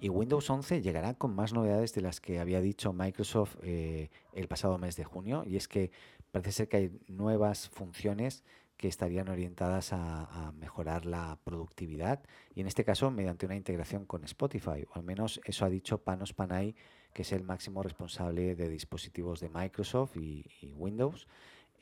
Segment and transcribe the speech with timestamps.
[0.00, 4.48] Y Windows 11 llegará con más novedades de las que había dicho Microsoft eh, el
[4.48, 5.44] pasado mes de junio.
[5.46, 5.90] Y es que
[6.32, 8.42] parece ser que hay nuevas funciones
[8.78, 12.22] que estarían orientadas a, mejorar la productividad
[12.54, 15.98] y en este caso mediante una integración con Spotify, o al menos eso ha dicho
[15.98, 16.74] Panos Panay,
[17.12, 21.28] que es el máximo responsable de dispositivos de Microsoft y, Windows.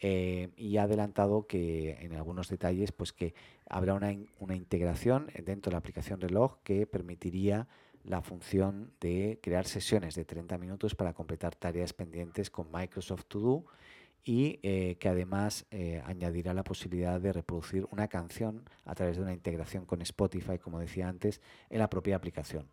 [0.00, 3.35] Eh, y ha adelantado que en algunos detalles pues que
[3.69, 7.66] habrá una, una, integración dentro de la aplicación reloj que permitiría
[8.08, 13.39] la función de crear sesiones de 30 minutos para completar tareas pendientes con Microsoft To
[13.39, 13.64] Do
[14.25, 19.22] y eh, que además eh, añadirá la posibilidad de reproducir una canción a través de
[19.22, 21.40] una integración con Spotify, como decía antes,
[21.71, 22.68] en la propia aplicación.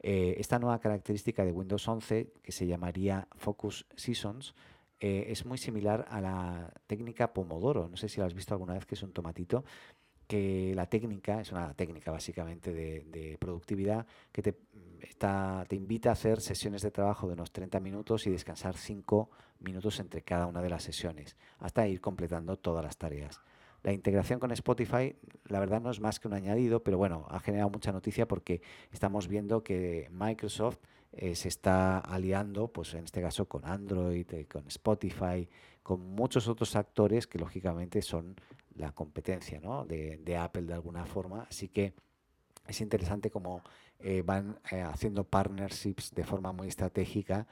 [0.00, 4.54] Eh, esta nueva característica de Windows 11, que se llamaría Focus Seasons,
[5.00, 7.88] es muy similar a la técnica Pomodoro.
[7.90, 9.62] No sé si lo has visto alguna vez, que es un tomatito
[10.26, 16.40] que la técnica, es una técnica básicamente de, productividad, que te, te invita a hacer
[16.40, 20.70] sesiones de trabajo de unos 30 minutos y descansar 5 minutos entre cada una de
[20.70, 23.40] las sesiones, hasta ir completando todas las tareas.
[23.82, 27.38] La integración con Spotify, la verdad no es más que un añadido, pero bueno, ha
[27.38, 30.78] generado mucha noticia porque estamos viendo que Microsoft
[31.16, 35.48] eh, se está aliando, pues en este caso con Android, eh, con Spotify,
[35.82, 38.34] con muchos otros actores que lógicamente son
[38.74, 41.46] la competencia de, Apple de alguna forma.
[41.48, 41.94] Así que
[42.66, 43.62] es interesante cómo
[44.00, 47.46] eh, van haciendo partnerships de forma muy estratégica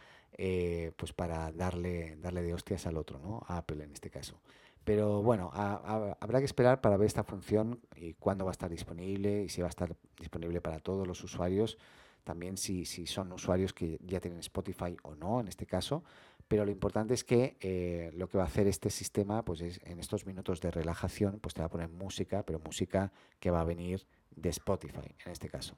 [0.96, 3.42] pues para darle, darle de hostias al otro, ¿no?
[3.46, 4.40] a Apple en este caso.
[4.82, 9.44] Pero bueno, habrá que esperar para ver esta función y cuándo va a estar disponible
[9.44, 11.78] y si va a estar disponible para todos los usuarios.
[12.24, 16.04] También si, si son usuarios que ya tienen Spotify o no, en este caso.
[16.48, 19.80] Pero lo importante es que eh, lo que va a hacer este sistema, pues es
[19.84, 23.62] en estos minutos de relajación, pues te va a poner música, pero música que va
[23.62, 24.06] a venir
[24.36, 25.76] de Spotify, en este caso.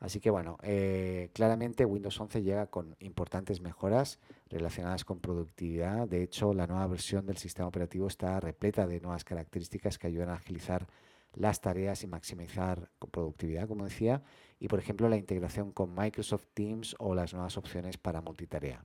[0.00, 6.08] Así que bueno, eh, claramente Windows 11 llega con importantes mejoras relacionadas con productividad.
[6.08, 10.30] De hecho, la nueva versión del sistema operativo está repleta de nuevas características que ayudan
[10.30, 10.86] a agilizar
[11.34, 14.22] las tareas y maximizar productividad, como decía,
[14.58, 18.84] y por ejemplo la integración con Microsoft Teams o las nuevas opciones para multitarea.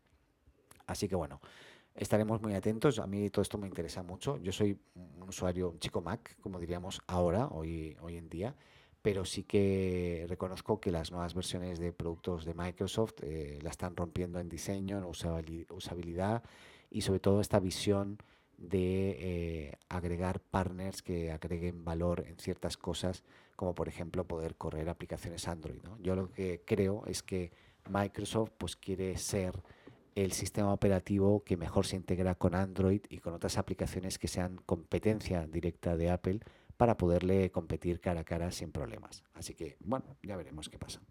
[0.85, 1.41] Así que bueno,
[1.95, 2.99] estaremos muy atentos.
[2.99, 4.37] A mí todo esto me interesa mucho.
[4.37, 8.55] Yo soy un usuario, chico Mac, como diríamos ahora, hoy, hoy en día
[9.03, 13.97] pero sí que reconozco que las nuevas versiones de productos de Microsoft eh, la están
[13.97, 16.41] rompiendo en diseño, en usabilidad
[16.89, 18.17] y sobre todo esta visión
[18.57, 23.23] de eh, agregar partners que agreguen valor en ciertas cosas,
[23.55, 25.81] como por ejemplo poder correr aplicaciones Android.
[26.01, 27.51] Yo lo que creo es que
[27.89, 29.61] Microsoft pues quiere ser
[30.15, 34.57] el sistema operativo que mejor se integra con Android y con otras aplicaciones que sean
[34.65, 36.39] competencia directa de Apple
[36.77, 39.23] para poderle competir cara a cara sin problemas.
[39.33, 41.01] Así que, bueno, ya veremos qué pasa.